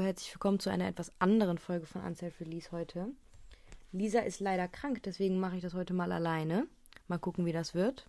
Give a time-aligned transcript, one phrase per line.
[0.00, 3.08] Herzlich willkommen zu einer etwas anderen Folge von Unself Release heute.
[3.92, 6.66] Lisa ist leider krank, deswegen mache ich das heute mal alleine.
[7.08, 8.08] Mal gucken, wie das wird.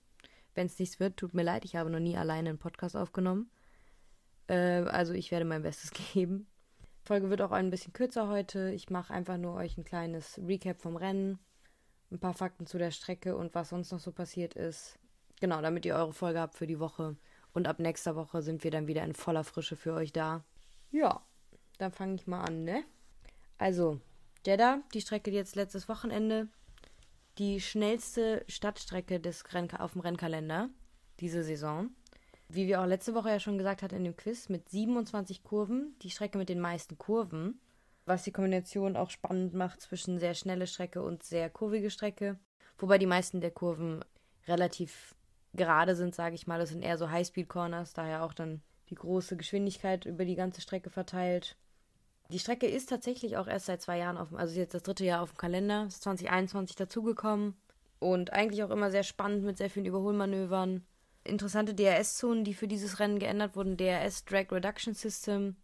[0.54, 3.50] Wenn es nichts wird, tut mir leid, ich habe noch nie alleine einen Podcast aufgenommen.
[4.48, 6.48] Äh, also ich werde mein Bestes geben.
[6.82, 8.72] Die Folge wird auch ein bisschen kürzer heute.
[8.72, 11.40] Ich mache einfach nur euch ein kleines Recap vom Rennen,
[12.12, 15.00] ein paar Fakten zu der Strecke und was sonst noch so passiert ist.
[15.40, 17.16] Genau, damit ihr eure Folge habt für die Woche.
[17.54, 20.44] Und ab nächster Woche sind wir dann wieder in voller Frische für euch da.
[20.92, 21.22] Ja,
[21.78, 22.84] dann fange ich mal an, ne?
[23.58, 24.00] Also,
[24.46, 26.48] Jeddah, die Strecke jetzt letztes Wochenende,
[27.38, 30.70] die schnellste Stadtstrecke des Renn auf dem Rennkalender
[31.20, 31.90] diese Saison.
[32.50, 35.96] Wie wir auch letzte Woche ja schon gesagt hatten in dem Quiz, mit 27 Kurven,
[36.02, 37.60] die Strecke mit den meisten Kurven,
[38.06, 42.40] was die Kombination auch spannend macht zwischen sehr schnelle Strecke und sehr kurvige Strecke.
[42.78, 44.04] Wobei die meisten der Kurven
[44.48, 45.14] relativ
[45.54, 46.60] gerade sind, sage ich mal.
[46.60, 50.90] Das sind eher so Highspeed-Corners, daher auch dann die große Geschwindigkeit über die ganze Strecke
[50.90, 51.58] verteilt.
[52.30, 55.06] Die Strecke ist tatsächlich auch erst seit zwei Jahren auf dem, also jetzt das dritte
[55.06, 57.56] Jahr auf dem Kalender, ist 2021 dazugekommen
[58.00, 60.84] und eigentlich auch immer sehr spannend mit sehr vielen Überholmanövern.
[61.24, 63.78] Interessante DRS-Zonen, die für dieses Rennen geändert wurden.
[63.78, 65.56] DRS Drag Reduction System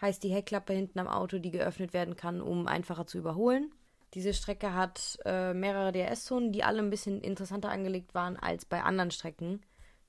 [0.00, 3.72] heißt die Heckklappe hinten am Auto, die geöffnet werden kann, um einfacher zu überholen.
[4.14, 8.82] Diese Strecke hat äh, mehrere DRS-Zonen, die alle ein bisschen interessanter angelegt waren als bei
[8.82, 9.60] anderen Strecken.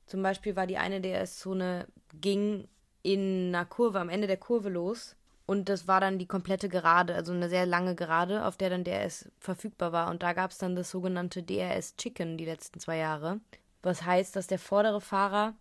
[0.05, 2.67] Zum Beispiel war die eine DRS-Zone, ging
[3.01, 7.15] in einer Kurve, am Ende der Kurve los und das war dann die komplette Gerade,
[7.15, 10.09] also eine sehr lange Gerade, auf der dann DRS verfügbar war.
[10.09, 13.41] Und da gab es dann das sogenannte DRS Chicken die letzten zwei Jahre.
[13.81, 15.53] Was heißt, dass der vordere Fahrer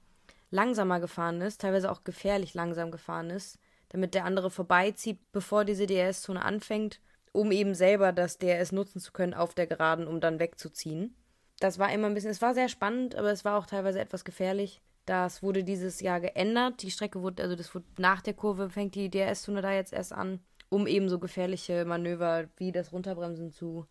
[0.50, 5.86] langsamer gefahren ist, teilweise auch gefährlich langsam gefahren ist, damit der andere vorbeizieht, bevor diese
[5.86, 7.00] DRS-Zone anfängt,
[7.32, 11.16] um eben selber das DRS nutzen zu können auf der Geraden, um dann wegzuziehen.
[11.58, 14.24] Das war immer ein bisschen, es war sehr spannend, aber es war auch teilweise etwas
[14.24, 14.80] gefährlich.
[15.04, 16.82] Das wurde dieses Jahr geändert.
[16.82, 20.12] Die Strecke wurde, also das wurde nach der Kurve, fängt die DRS-Zone da jetzt erst
[20.12, 23.86] an, um eben so gefährliche Manöver wie das Runterbremsen zu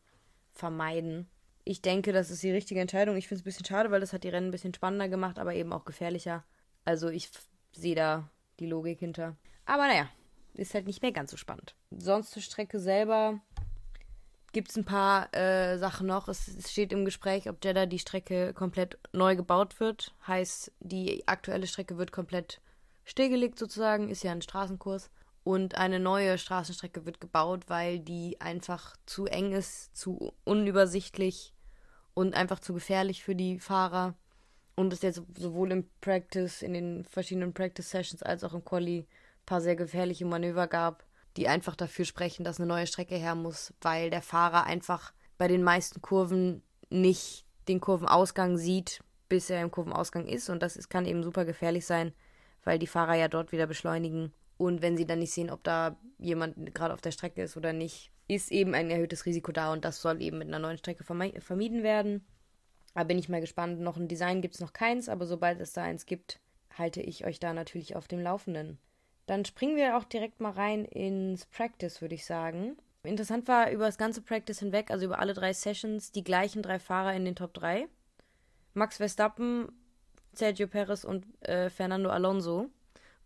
[0.53, 1.29] vermeiden.
[1.63, 3.17] Ich denke, das ist die richtige Entscheidung.
[3.17, 5.37] Ich finde es ein bisschen schade, weil das hat die Rennen ein bisschen spannender gemacht,
[5.37, 6.43] aber eben auch gefährlicher.
[6.85, 7.29] Also ich
[7.73, 9.35] sehe da die Logik hinter.
[9.65, 10.09] Aber naja,
[10.53, 11.75] ist halt nicht mehr ganz so spannend.
[11.91, 13.41] Sonst zur Strecke selber
[14.51, 16.27] gibt es ein paar äh, Sachen noch.
[16.27, 20.13] Es, es, steht im Gespräch, ob Jeddah die Strecke komplett neu gebaut wird.
[20.27, 22.61] Heißt, die aktuelle Strecke wird komplett
[23.05, 25.09] stillgelegt sozusagen, ist ja ein Straßenkurs.
[25.43, 31.53] Und eine neue Straßenstrecke wird gebaut, weil die einfach zu eng ist, zu unübersichtlich
[32.13, 34.13] und einfach zu gefährlich für die Fahrer.
[34.75, 38.99] Und es jetzt sowohl im Practice, in den verschiedenen Practice Sessions als auch im Quali
[38.99, 41.03] ein paar sehr gefährliche Manöver gab
[41.37, 45.47] die einfach dafür sprechen, dass eine neue Strecke her muss, weil der Fahrer einfach bei
[45.47, 50.49] den meisten Kurven nicht den Kurvenausgang sieht, bis er im Kurvenausgang ist.
[50.49, 52.13] Und das ist, kann eben super gefährlich sein,
[52.63, 54.33] weil die Fahrer ja dort wieder beschleunigen.
[54.57, 57.73] Und wenn sie dann nicht sehen, ob da jemand gerade auf der Strecke ist oder
[57.73, 61.03] nicht, ist eben ein erhöhtes Risiko da und das soll eben mit einer neuen Strecke
[61.03, 62.25] vermieden werden.
[62.93, 63.79] Da bin ich mal gespannt.
[63.79, 66.39] Noch ein Design gibt es noch keins, aber sobald es da eins gibt,
[66.77, 68.77] halte ich euch da natürlich auf dem Laufenden.
[69.31, 72.75] Dann springen wir auch direkt mal rein ins Practice, würde ich sagen.
[73.03, 76.79] Interessant war über das ganze Practice hinweg, also über alle drei Sessions, die gleichen drei
[76.79, 77.87] Fahrer in den Top 3.
[78.73, 79.71] Max Verstappen,
[80.33, 82.71] Sergio Perez und äh, Fernando Alonso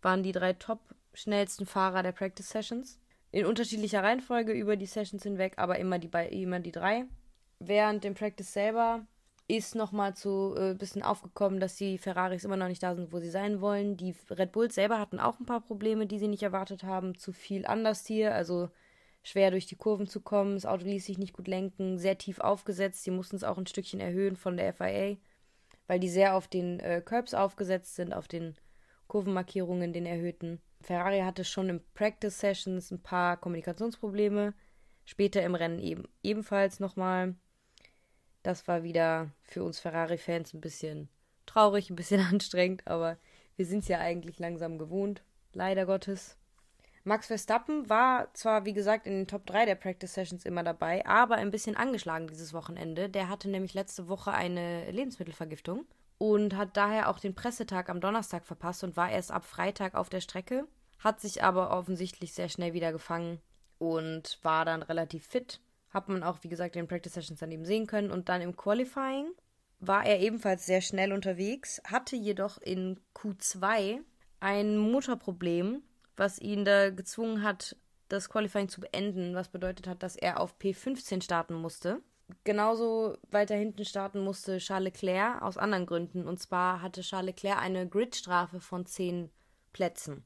[0.00, 0.78] waren die drei top
[1.12, 3.00] schnellsten Fahrer der Practice Sessions.
[3.32, 7.06] In unterschiedlicher Reihenfolge über die Sessions hinweg, aber immer die, immer die drei.
[7.58, 9.04] Während dem Practice selber
[9.48, 13.20] ist nochmal zu äh, bisschen aufgekommen, dass die Ferraris immer noch nicht da sind, wo
[13.20, 13.96] sie sein wollen.
[13.96, 17.16] Die Red Bulls selber hatten auch ein paar Probleme, die sie nicht erwartet haben.
[17.16, 18.70] Zu viel anders hier, also
[19.22, 20.54] schwer durch die Kurven zu kommen.
[20.54, 23.04] Das Auto ließ sich nicht gut lenken, sehr tief aufgesetzt.
[23.04, 25.16] Sie mussten es auch ein Stückchen erhöhen von der FIA,
[25.86, 28.56] weil die sehr auf den äh, Curbs aufgesetzt sind, auf den
[29.06, 30.60] Kurvenmarkierungen, den erhöhten.
[30.80, 34.54] Ferrari hatte schon im Practice Sessions ein paar Kommunikationsprobleme.
[35.04, 37.36] Später im Rennen eben ebenfalls nochmal.
[38.46, 41.08] Das war wieder für uns Ferrari-Fans ein bisschen
[41.46, 43.18] traurig, ein bisschen anstrengend, aber
[43.56, 46.36] wir sind es ja eigentlich langsam gewohnt, leider Gottes.
[47.02, 51.04] Max Verstappen war zwar, wie gesagt, in den Top 3 der Practice Sessions immer dabei,
[51.06, 53.08] aber ein bisschen angeschlagen dieses Wochenende.
[53.08, 55.84] Der hatte nämlich letzte Woche eine Lebensmittelvergiftung
[56.18, 60.08] und hat daher auch den Pressetag am Donnerstag verpasst und war erst ab Freitag auf
[60.08, 60.68] der Strecke,
[61.00, 63.40] hat sich aber offensichtlich sehr schnell wieder gefangen
[63.78, 65.60] und war dann relativ fit
[65.96, 68.10] hat man auch, wie gesagt, in den Practice Sessions dann eben sehen können.
[68.10, 69.32] Und dann im Qualifying
[69.80, 74.00] war er ebenfalls sehr schnell unterwegs, hatte jedoch in Q2
[74.38, 75.82] ein Motorproblem,
[76.16, 77.76] was ihn da gezwungen hat,
[78.08, 82.00] das Qualifying zu beenden, was bedeutet hat, dass er auf P15 starten musste.
[82.44, 86.26] Genauso weiter hinten starten musste Charles Leclerc aus anderen Gründen.
[86.26, 89.30] Und zwar hatte Charles Leclerc eine Gridstrafe von 10
[89.72, 90.24] Plätzen.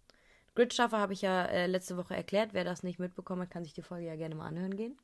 [0.55, 2.55] Gridstrafe habe ich ja äh, letzte Woche erklärt.
[2.55, 4.99] Wer das nicht mitbekommen hat, kann sich die Folge ja gerne mal anhören gehen.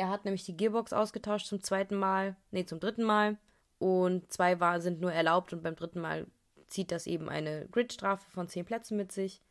[0.00, 3.36] Er hat nämlich die Gearbox ausgetauscht zum zweiten Mal, nee, zum dritten Mal.
[3.78, 6.26] Und zwei war, sind nur erlaubt und beim dritten Mal
[6.68, 9.42] zieht das eben eine Gridstrafe von 10 Plätzen mit sich.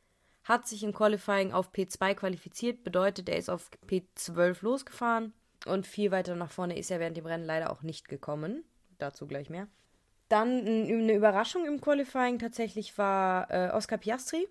[0.44, 5.34] Hat sich im Qualifying auf P2 qualifiziert, bedeutet, er ist auf P12 losgefahren.
[5.68, 8.64] Und viel weiter nach vorne ist er während dem Rennen leider auch nicht gekommen.
[8.98, 9.68] Dazu gleich mehr.
[10.30, 14.48] Dann eine Überraschung im Qualifying tatsächlich war äh, Oscar Piastri,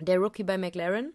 [0.00, 1.12] der Rookie bei McLaren.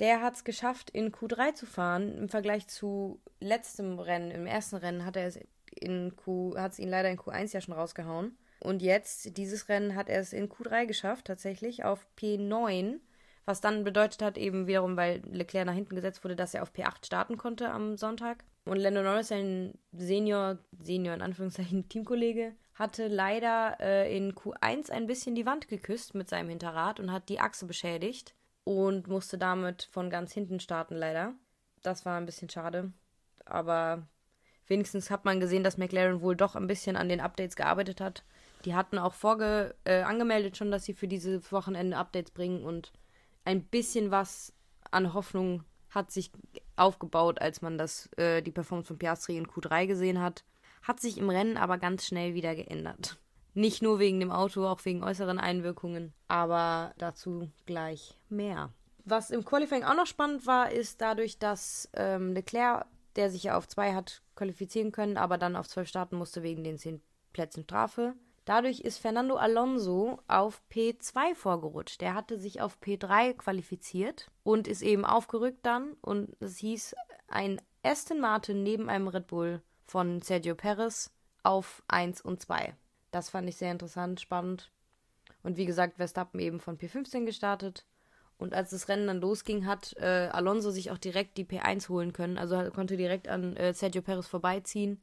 [0.00, 2.16] Der hat es geschafft, in Q3 zu fahren.
[2.16, 5.38] Im Vergleich zu letztem Rennen, im ersten Rennen, hat er es
[5.70, 8.36] in Q, hat es ihn leider in Q1 ja schon rausgehauen.
[8.60, 13.00] Und jetzt, dieses Rennen, hat er es in Q3 geschafft, tatsächlich auf P9.
[13.44, 16.72] Was dann bedeutet hat, eben wiederum, weil Leclerc nach hinten gesetzt wurde, dass er auf
[16.72, 18.44] P8 starten konnte am Sonntag.
[18.64, 25.06] Und Lando Norris, sein Senior, Senior in Anführungszeichen Teamkollege, hatte leider äh, in Q1 ein
[25.06, 29.88] bisschen die Wand geküsst mit seinem Hinterrad und hat die Achse beschädigt und musste damit
[29.90, 31.34] von ganz hinten starten, leider.
[31.82, 32.92] Das war ein bisschen schade.
[33.44, 34.06] Aber
[34.66, 38.24] wenigstens hat man gesehen, dass McLaren wohl doch ein bisschen an den Updates gearbeitet hat.
[38.64, 42.92] Die hatten auch vorge äh, angemeldet schon, dass sie für dieses Wochenende Updates bringen und
[43.44, 44.52] ein bisschen was
[44.90, 46.30] an Hoffnung hat sich
[46.76, 50.44] aufgebaut, als man das, äh, die Performance von Piastri in Q3 gesehen hat.
[50.82, 53.18] Hat sich im Rennen aber ganz schnell wieder geändert.
[53.54, 58.72] Nicht nur wegen dem Auto, auch wegen äußeren Einwirkungen, aber dazu gleich mehr.
[59.04, 62.86] Was im Qualifying auch noch spannend war, ist dadurch, dass ähm, Leclerc,
[63.16, 66.62] der sich ja auf zwei hat qualifizieren können, aber dann auf zwölf starten musste wegen
[66.62, 67.02] den zehn
[67.32, 68.14] Plätzen Strafe.
[68.44, 72.00] Dadurch ist Fernando Alonso auf P2 vorgerutscht.
[72.00, 75.92] Der hatte sich auf P3 qualifiziert und ist eben aufgerückt dann.
[76.00, 76.94] Und es hieß
[77.28, 81.12] ein Aston Martin neben einem Red Bull von Sergio Perez
[81.42, 82.74] auf 1 und 2.
[83.10, 84.70] Das fand ich sehr interessant, spannend.
[85.42, 87.84] Und wie gesagt, Verstappen eben von P15 gestartet.
[88.38, 92.12] Und als das Rennen dann losging, hat äh, Alonso sich auch direkt die P1 holen
[92.12, 92.38] können.
[92.38, 95.00] Also konnte direkt an äh, Sergio Perez vorbeiziehen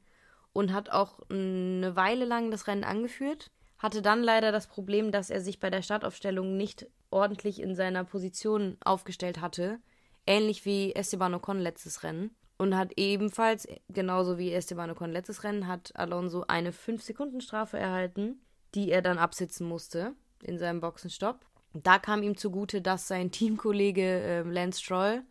[0.52, 3.50] und hat auch eine Weile lang das Rennen angeführt.
[3.78, 8.02] Hatte dann leider das Problem, dass er sich bei der Startaufstellung nicht ordentlich in seiner
[8.02, 9.78] Position aufgestellt hatte.
[10.26, 12.34] Ähnlich wie Esteban Ocon letztes Rennen.
[12.58, 18.40] Und hat ebenfalls, genauso wie Esteban Ocon letztes Rennen, hat Alonso eine 5-Sekunden-Strafe erhalten,
[18.74, 21.46] die er dann absitzen musste in seinem Boxenstopp.
[21.72, 25.22] Da kam ihm zugute, dass sein Teamkollege äh, Lance Stroll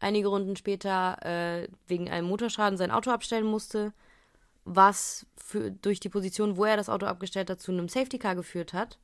[0.00, 3.92] einige Runden später äh, wegen einem Motorschaden sein Auto abstellen musste,
[4.64, 8.34] was für, durch die Position, wo er das Auto abgestellt hat, zu einem Safety Car
[8.34, 8.98] geführt hat.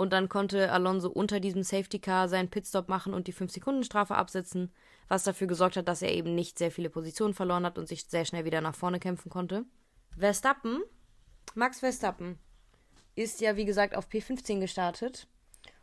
[0.00, 4.72] Und dann konnte Alonso unter diesem Safety Car seinen Pitstop machen und die 5-Sekunden-Strafe absetzen,
[5.08, 8.06] was dafür gesorgt hat, dass er eben nicht sehr viele Positionen verloren hat und sich
[8.06, 9.66] sehr schnell wieder nach vorne kämpfen konnte.
[10.18, 10.80] Verstappen,
[11.54, 12.38] Max Verstappen,
[13.14, 15.28] ist ja wie gesagt auf P15 gestartet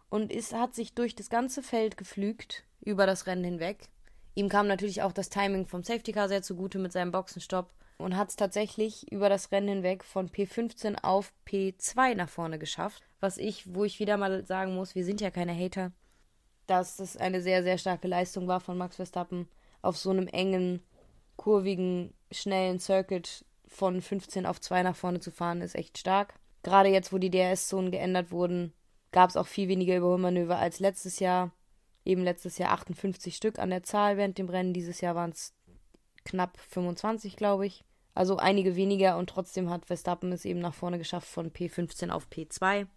[0.10, 3.88] und ist, hat sich durch das ganze Feld geflügt über das Rennen hinweg.
[4.34, 8.16] Ihm kam natürlich auch das Timing vom Safety Car sehr zugute mit seinem Boxenstopp und
[8.16, 13.04] hat es tatsächlich über das Rennen hinweg von P15 auf P2 nach vorne geschafft.
[13.20, 15.92] Was ich, wo ich wieder mal sagen muss, wir sind ja keine Hater,
[16.68, 19.48] dass das eine sehr, sehr starke Leistung war von Max Verstappen,
[19.82, 20.84] auf so einem engen,
[21.36, 26.36] kurvigen, schnellen Circuit von 15 auf 2 nach vorne zu fahren, ist echt stark.
[26.64, 28.74] Gerade jetzt, wo die DRS-Zonen geändert wurden,
[29.12, 31.52] gab es auch viel weniger Überholmanöver als letztes Jahr.
[32.06, 34.74] Eben letztes Jahr 58 Stück an der Zahl während dem Rennen.
[34.74, 35.54] Dieses Jahr waren es
[36.24, 37.84] knapp 25, glaube ich.
[38.18, 42.26] Also einige weniger und trotzdem hat Verstappen es eben nach vorne geschafft von P15 auf
[42.34, 42.88] P2,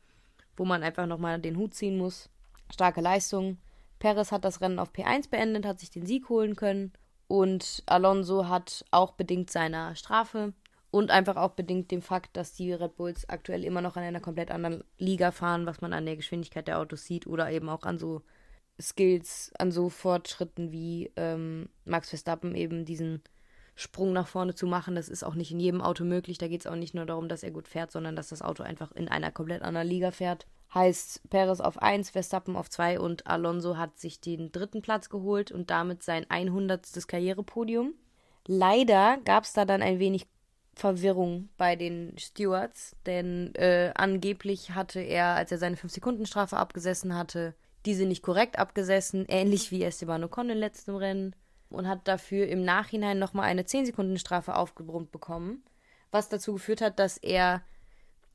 [0.57, 2.31] wo man einfach nochmal den Hut ziehen muss.
[2.73, 3.59] Starke Leistung.
[3.99, 6.95] Perez hat das Rennen auf P1 beendet, hat sich den Sieg holen können
[7.29, 10.55] und Alonso hat auch bedingt seiner Strafe
[10.91, 14.21] und einfach auch bedingt dem Fakt, dass die Red Bulls aktuell immer noch in einer
[14.21, 17.83] komplett anderen Liga fahren, was man an der Geschwindigkeit der Autos sieht oder eben auch
[17.83, 18.23] an so
[18.81, 23.23] Skills, an so Fortschritten wie ähm, Max Verstappen eben diesen
[23.81, 24.95] Sprung nach vorne zu machen.
[24.95, 26.37] Das ist auch nicht in jedem Auto möglich.
[26.37, 28.63] Da geht es auch nicht nur darum, dass er gut fährt, sondern dass das Auto
[28.63, 30.47] einfach in einer komplett anderen Liga fährt.
[30.75, 35.51] Heißt Perez auf 1, Verstappen auf 2 und Alonso hat sich den dritten Platz geholt
[35.51, 37.09] und damit sein 100.
[37.09, 37.95] Karrierepodium.
[38.47, 40.27] Leider gab es da dann ein wenig
[40.75, 47.55] Verwirrung bei den Stewards, denn äh, angeblich hatte er, als er seine 5-Sekunden-Strafe abgesessen hatte,
[47.87, 51.35] diese nicht korrekt abgesessen, ähnlich wie Esteban Ocon im letzten Rennen
[51.71, 55.65] und hat dafür im Nachhinein nochmal eine 10-Sekunden-Strafe aufgebrummt bekommen,
[56.11, 57.63] was dazu geführt hat, dass er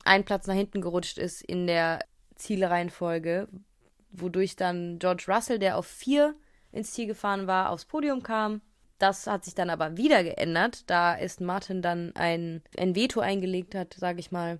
[0.04, 2.00] einen Platz nach hinten gerutscht ist in der
[2.34, 3.48] Zielreihenfolge,
[4.10, 6.34] wodurch dann George Russell, der auf 4
[6.72, 8.60] ins Ziel gefahren war, aufs Podium kam.
[8.98, 13.74] Das hat sich dann aber wieder geändert, da ist Martin dann ein, ein Veto eingelegt
[13.74, 14.58] hat, sage ich mal,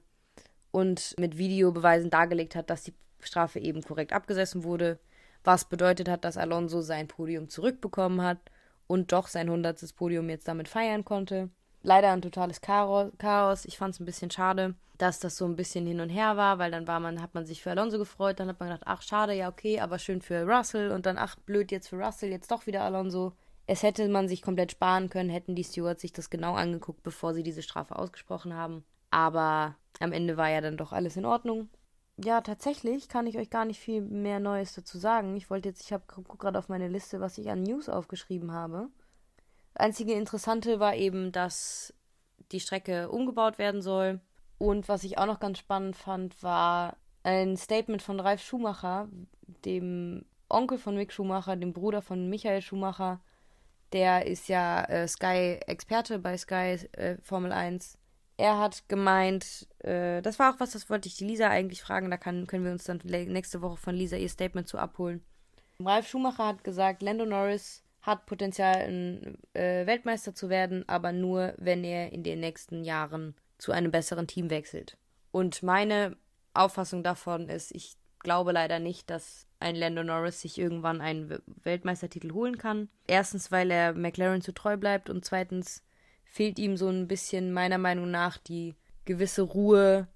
[0.70, 4.98] und mit Videobeweisen dargelegt hat, dass die Strafe eben korrekt abgesessen wurde
[5.46, 8.38] was bedeutet hat, dass Alonso sein Podium zurückbekommen hat
[8.86, 11.50] und doch sein hundertstes Podium jetzt damit feiern konnte.
[11.82, 13.64] Leider ein totales Chaos.
[13.64, 16.58] Ich fand es ein bisschen schade, dass das so ein bisschen hin und her war,
[16.58, 19.02] weil dann war man, hat man sich für Alonso gefreut, dann hat man gedacht, ach
[19.02, 22.50] schade, ja okay, aber schön für Russell und dann ach blöd jetzt für Russell, jetzt
[22.50, 23.32] doch wieder Alonso.
[23.68, 27.34] Es hätte man sich komplett sparen können, hätten die Stewards sich das genau angeguckt, bevor
[27.34, 28.84] sie diese Strafe ausgesprochen haben.
[29.10, 31.68] Aber am Ende war ja dann doch alles in Ordnung.
[32.18, 35.36] Ja, tatsächlich kann ich euch gar nicht viel mehr Neues dazu sagen.
[35.36, 36.04] Ich wollte jetzt, ich habe
[36.38, 38.88] gerade auf meine Liste, was ich an News aufgeschrieben habe.
[39.74, 41.92] Einzige Interessante war eben, dass
[42.52, 44.20] die Strecke umgebaut werden soll.
[44.58, 49.08] Und was ich auch noch ganz spannend fand, war ein Statement von Ralf Schumacher,
[49.64, 53.20] dem Onkel von Mick Schumacher, dem Bruder von Michael Schumacher.
[53.92, 57.98] Der ist ja äh, Sky-Experte bei Sky äh, Formel 1.
[58.38, 62.10] Er hat gemeint, äh, das war auch was, das wollte ich die Lisa eigentlich fragen,
[62.10, 65.24] da kann, können wir uns dann nächste Woche von Lisa ihr Statement zu abholen.
[65.80, 71.54] Ralf Schumacher hat gesagt, Lando Norris hat Potenzial, ein äh, Weltmeister zu werden, aber nur,
[71.56, 74.96] wenn er in den nächsten Jahren zu einem besseren Team wechselt.
[75.32, 76.16] Und meine
[76.54, 82.32] Auffassung davon ist, ich glaube leider nicht, dass ein Lando Norris sich irgendwann einen Weltmeistertitel
[82.32, 82.88] holen kann.
[83.06, 85.82] Erstens, weil er McLaren zu treu bleibt und zweitens
[86.30, 90.08] fehlt ihm so ein bisschen meiner Meinung nach die gewisse Ruhe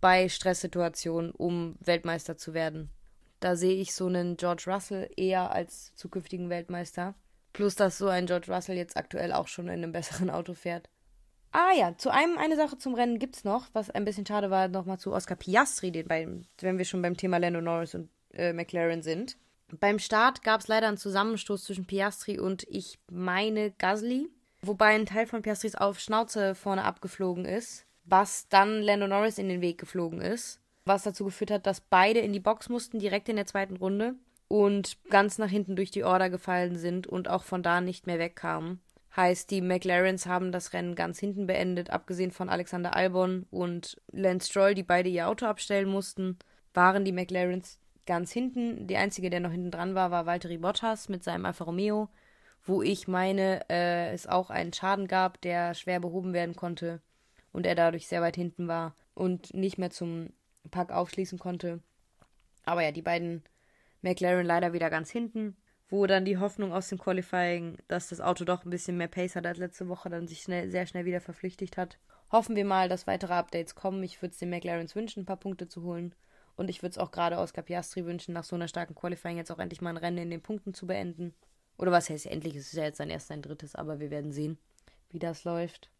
[0.00, 2.90] bei Stresssituationen, um Weltmeister zu werden.
[3.40, 7.14] Da sehe ich so einen George Russell eher als zukünftigen Weltmeister.
[7.52, 10.88] Plus, dass so ein George Russell jetzt aktuell auch schon in einem besseren Auto fährt.
[11.50, 14.50] Ah ja, zu einem eine Sache zum Rennen gibt es noch, was ein bisschen schade
[14.50, 18.10] war, nochmal zu Oscar Piastri, den beim, wenn wir schon beim Thema Lando Norris und
[18.34, 19.38] äh, McLaren sind.
[19.80, 24.28] Beim Start gab es leider einen Zusammenstoß zwischen Piastri und ich meine Gasly,
[24.62, 29.48] wobei ein Teil von Piastris auf Schnauze vorne abgeflogen ist, was dann Lando Norris in
[29.48, 33.28] den Weg geflogen ist was dazu geführt hat, dass beide in die Box mussten, direkt
[33.28, 34.14] in der zweiten Runde
[34.48, 38.18] und ganz nach hinten durch die Order gefallen sind und auch von da nicht mehr
[38.18, 38.80] wegkamen.
[39.14, 44.48] Heißt, die McLarens haben das Rennen ganz hinten beendet, abgesehen von Alexander Albon und Lance
[44.48, 46.38] Stroll, die beide ihr Auto abstellen mussten,
[46.74, 48.86] waren die McLarens ganz hinten.
[48.86, 52.08] Die einzige, der noch hinten dran war, war Valtteri Bottas mit seinem Alfa Romeo,
[52.68, 57.00] wo ich meine, äh, es auch einen Schaden gab, der schwer behoben werden konnte
[57.50, 60.34] und er dadurch sehr weit hinten war und nicht mehr zum
[60.70, 61.80] Pack aufschließen konnte.
[62.64, 63.42] Aber ja, die beiden
[64.02, 65.56] McLaren leider wieder ganz hinten,
[65.88, 69.36] wo dann die Hoffnung aus dem Qualifying, dass das Auto doch ein bisschen mehr Pace
[69.36, 71.98] hat als letzte Woche, dann sich schnell, sehr schnell wieder verpflichtet hat.
[72.30, 74.02] Hoffen wir mal, dass weitere Updates kommen.
[74.02, 76.14] Ich würde es den McLarens wünschen, ein paar Punkte zu holen.
[76.54, 79.50] Und ich würde es auch gerade Oscar Piastri wünschen, nach so einer starken Qualifying jetzt
[79.50, 81.34] auch endlich mal ein Rennen in den Punkten zu beenden.
[81.78, 82.56] Oder was heißt endlich?
[82.56, 84.58] Es ist ja jetzt sein erst sein drittes, aber wir werden sehen,
[85.10, 85.90] wie das läuft.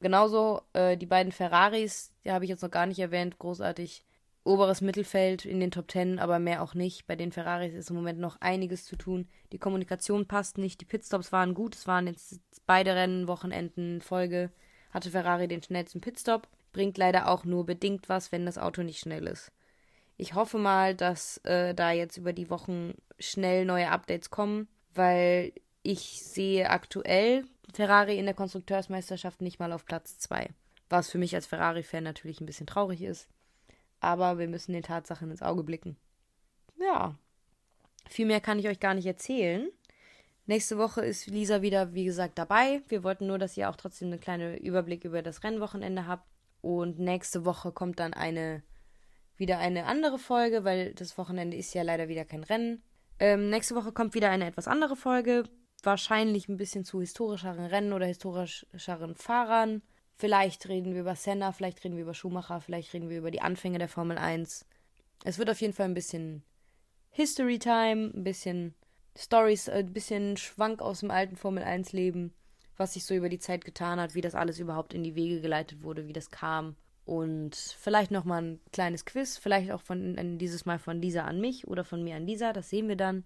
[0.00, 4.04] Genauso äh, die beiden Ferraris, die habe ich jetzt noch gar nicht erwähnt, großartig
[4.44, 7.06] oberes Mittelfeld in den Top Ten, aber mehr auch nicht.
[7.06, 9.26] Bei den Ferraris ist im Moment noch einiges zu tun.
[9.52, 14.50] Die Kommunikation passt nicht, die Pitstops waren gut, es waren jetzt beide Rennen, Wochenenden, Folge.
[14.90, 19.00] Hatte Ferrari den schnellsten Pitstop, bringt leider auch nur bedingt was, wenn das Auto nicht
[19.00, 19.50] schnell ist.
[20.16, 25.52] Ich hoffe mal, dass äh, da jetzt über die Wochen schnell neue Updates kommen, weil
[25.82, 30.48] ich sehe aktuell Ferrari in der Konstrukteursmeisterschaft nicht mal auf Platz 2.
[30.88, 33.28] Was für mich als Ferrari-Fan natürlich ein bisschen traurig ist
[34.04, 35.96] aber wir müssen den Tatsachen ins Auge blicken.
[36.78, 37.16] Ja,
[38.06, 39.68] viel mehr kann ich euch gar nicht erzählen.
[40.46, 42.82] Nächste Woche ist Lisa wieder, wie gesagt, dabei.
[42.88, 46.28] Wir wollten nur, dass ihr auch trotzdem einen kleinen Überblick über das Rennwochenende habt.
[46.60, 48.62] Und nächste Woche kommt dann eine
[49.36, 52.82] wieder eine andere Folge, weil das Wochenende ist ja leider wieder kein Rennen.
[53.18, 55.44] Ähm, nächste Woche kommt wieder eine etwas andere Folge.
[55.82, 59.82] Wahrscheinlich ein bisschen zu historischeren Rennen oder historischeren Fahrern.
[60.16, 63.42] Vielleicht reden wir über Senna, vielleicht reden wir über Schumacher, vielleicht reden wir über die
[63.42, 64.64] Anfänge der Formel 1.
[65.24, 66.44] Es wird auf jeden Fall ein bisschen
[67.10, 68.74] History Time, ein bisschen
[69.16, 72.32] Stories, ein bisschen Schwank aus dem alten Formel 1 Leben,
[72.76, 75.40] was sich so über die Zeit getan hat, wie das alles überhaupt in die Wege
[75.40, 76.76] geleitet wurde, wie das kam.
[77.04, 81.66] Und vielleicht nochmal ein kleines Quiz, vielleicht auch von dieses Mal von Lisa an mich
[81.66, 83.24] oder von mir an Lisa, das sehen wir dann.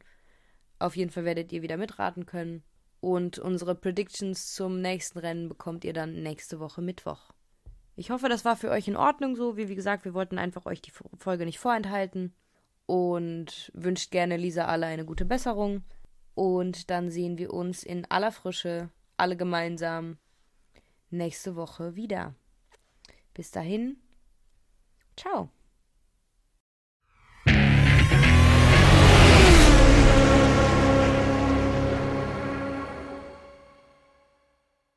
[0.80, 2.62] Auf jeden Fall werdet ihr wieder mitraten können.
[3.00, 7.30] Und unsere Predictions zum nächsten Rennen bekommt ihr dann nächste Woche Mittwoch.
[7.94, 9.56] Ich hoffe, das war für euch in Ordnung so.
[9.56, 12.34] Wie, wie gesagt, wir wollten einfach euch die Folge nicht vorenthalten.
[12.86, 15.84] Und wünscht gerne Lisa alle eine gute Besserung.
[16.34, 20.18] Und dann sehen wir uns in aller Frische, alle gemeinsam,
[21.10, 22.34] nächste Woche wieder.
[23.38, 23.96] Bis dahin,
[25.16, 25.48] ciao.